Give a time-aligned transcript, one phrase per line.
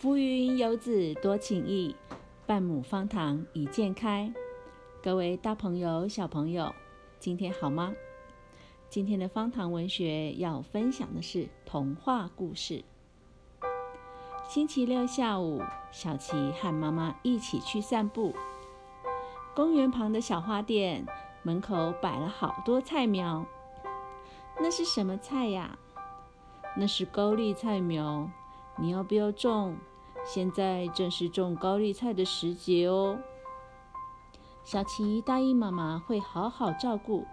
[0.00, 1.96] 浮云游子多情意，
[2.46, 4.32] 半亩方塘一鉴开。
[5.02, 6.72] 各位大朋友、小朋友，
[7.18, 7.92] 今天好吗？
[8.88, 12.84] 今天的方塘文学要分享的是童话故事。
[14.48, 15.60] 星期六下午，
[15.90, 18.36] 小琪和妈妈一起去散步。
[19.52, 21.04] 公园旁的小花店
[21.42, 23.44] 门口摆了好多菜苗，
[24.60, 25.76] 那是什么菜呀？
[26.76, 28.30] 那是高丽菜苗。
[28.80, 29.76] 你要不要种？
[30.24, 33.18] 现在正是种高丽菜的时节哦。
[34.64, 37.24] 小琪答应妈妈会好好照顾，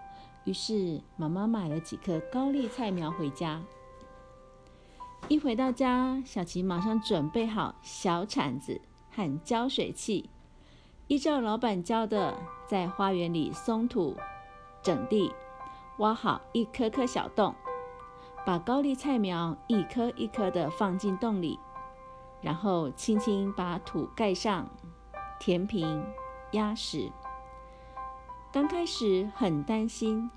[0.46, 3.62] 于是妈妈买了几棵高丽菜苗回家。
[5.28, 8.80] 一回到家，小琪马上准备好小铲子
[9.12, 10.30] 和浇水器，
[11.08, 14.16] 依照老板教的，在花园里松土、
[14.82, 15.34] 整地，
[15.98, 17.54] 挖好一颗颗小洞。
[18.46, 21.60] 把高丽菜苗一颗一颗的放进洞里，
[22.42, 24.70] 然后轻轻把土盖上，
[25.40, 26.06] 填平，
[26.52, 27.12] 压实。
[28.52, 30.30] 刚开始很担心，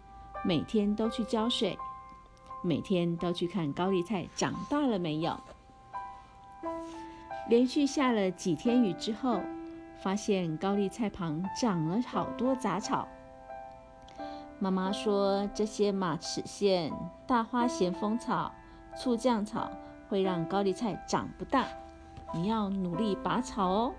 [0.42, 1.78] 每天都去浇水，
[2.62, 5.38] 每天都去看高丽菜长大了没有。
[7.50, 9.42] 连续下了几天雨之后，
[10.02, 13.06] 发现高丽菜旁长了好多杂草。
[14.60, 16.92] 妈妈说：“这些马齿苋、
[17.28, 18.50] 大花咸丰草、
[19.00, 19.70] 醋酱草
[20.08, 21.64] 会让高丽菜长不大，
[22.34, 23.92] 你要努力拔草哦。”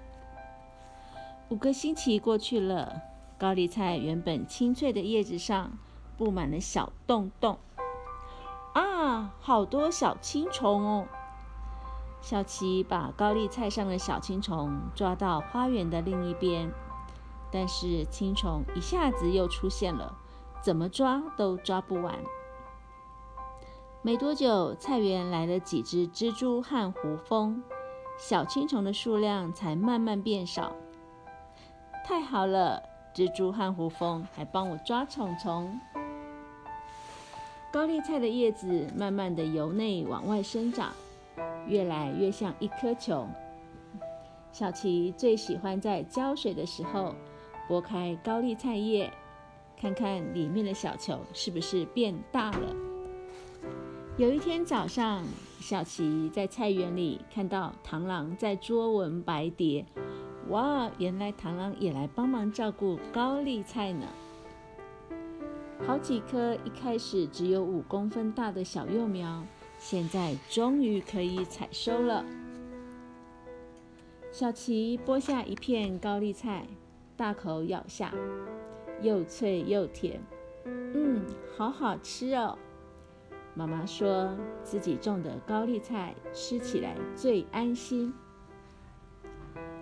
[1.47, 3.01] 五个星期过去了，
[3.37, 5.71] 高丽菜原本青翠的叶子上
[6.17, 7.57] 布满了小洞洞，
[8.73, 11.07] 啊，好多小青虫哦！
[12.21, 16.69] 小琪把高丽菜上的小青虫抓到花园的另一边，
[17.49, 20.17] 但是青虫一下子又出现了。
[20.61, 22.15] 怎么抓都抓不完。
[24.01, 27.61] 没多久，菜园来了几只蜘蛛和胡蜂，
[28.17, 30.71] 小青虫的数量才慢慢变少。
[32.05, 32.81] 太好了，
[33.13, 35.79] 蜘蛛和胡蜂还帮我抓虫虫。
[37.71, 40.91] 高丽菜的叶子慢慢的由内往外生长，
[41.67, 43.27] 越来越像一颗球。
[44.51, 47.13] 小琪最喜欢在浇水的时候
[47.67, 49.11] 拨开高丽菜叶。
[49.79, 52.75] 看看里面的小球是不是变大了？
[54.17, 55.23] 有一天早上，
[55.61, 59.85] 小琪在菜园里看到螳螂在捉蚊白蝶。
[60.49, 64.05] 哇，原来螳螂也来帮忙照顾高丽菜呢！
[65.87, 69.41] 好几棵一开始只有五公分大的小幼苗，
[69.77, 72.25] 现在终于可以采收了。
[74.29, 76.67] 小琪剥下一片高丽菜，
[77.15, 78.13] 大口咬下。
[79.01, 80.21] 又脆又甜，
[80.65, 81.25] 嗯，
[81.57, 82.57] 好好吃哦。
[83.55, 88.13] 妈妈说自己种的高丽菜吃起来最安心。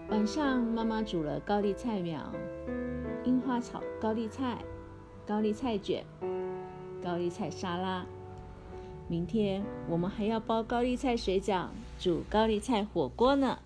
[0.09, 2.31] 晚上，妈妈煮了高丽菜苗、
[3.23, 4.63] 樱花炒高丽菜、
[5.25, 6.05] 高丽菜卷、
[7.03, 8.05] 高丽菜沙拉。
[9.09, 11.67] 明天我们还要包高丽菜水饺、
[11.99, 13.59] 煮高丽菜火锅呢。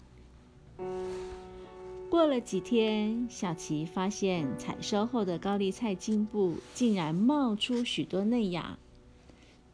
[2.11, 8.77] 过了几天，小琪发现采收后的高丽菜茎部竟然冒出许多嫩芽，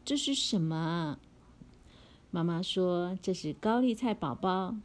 [0.04, 1.18] 这是什么？
[2.30, 4.76] 妈妈说这是高丽菜宝宝，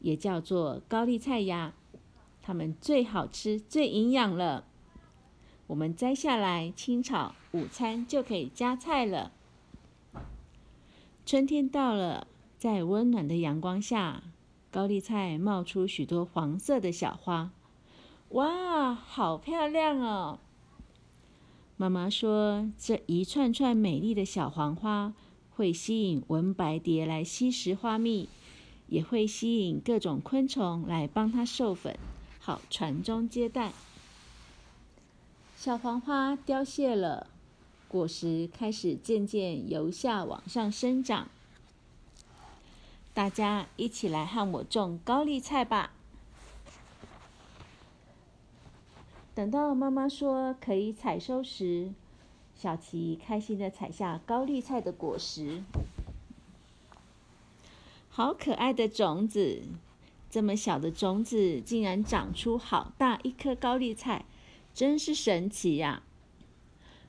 [0.00, 1.74] 也叫做高丽菜芽，
[2.40, 4.64] 它们最好吃、最营养了。
[5.66, 9.32] 我们摘下来清炒，午餐就可以加菜了。
[11.26, 14.22] 春天到了，在温暖的阳光下。
[14.72, 17.50] 高丽菜冒出许多黄色的小花，
[18.30, 20.38] 哇，好漂亮哦！
[21.76, 25.12] 妈妈说，这一串串美丽的小黄花
[25.54, 28.30] 会吸引文白蝶来吸食花蜜，
[28.88, 31.98] 也会吸引各种昆虫来帮它授粉，
[32.40, 33.72] 好传宗接代。
[35.54, 37.26] 小黄花凋谢了，
[37.88, 41.28] 果实开始渐渐由下往上生长。
[43.14, 45.92] 大家一起来和我种高丽菜吧！
[49.34, 51.92] 等到妈妈说可以采收时，
[52.54, 55.62] 小琪开心的采下高丽菜的果实。
[58.08, 59.62] 好可爱的种子，
[60.30, 64.24] 这么小的种子竟然长出好大一颗高丽菜，
[64.72, 66.02] 真是神奇呀！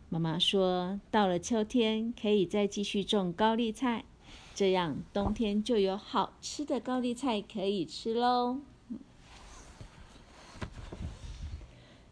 [0.09, 4.03] 妈妈说，到了秋天可以再继续种高丽菜。
[4.55, 8.59] 这样冬天就有好吃的高丽菜可以吃喽！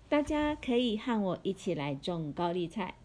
[0.10, 2.96] 大家可以和我一起来种高丽菜。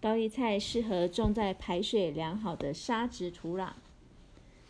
[0.00, 3.70] 高丽菜适合种在排水良好的沙质土壤。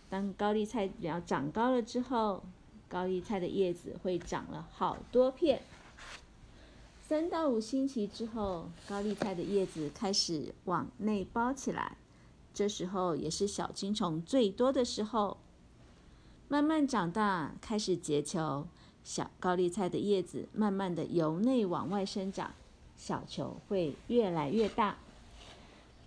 [0.08, 2.42] 当高丽菜苗长高了之后，
[2.88, 5.62] 高丽菜的叶子会长了好多片。
[7.06, 11.96] 三到五星期之后，高丽菜的叶子开始往内包起来，
[12.52, 15.38] 这时候也是小青虫最多的时候。
[16.48, 18.66] 慢慢长大，开始结球，
[19.04, 22.52] 小高丽菜的叶子慢慢的由内往外生长，
[22.96, 24.98] 小球会越来越大。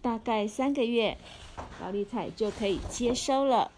[0.01, 1.17] 大概三个月，
[1.79, 3.71] 高丽菜就可以接收了。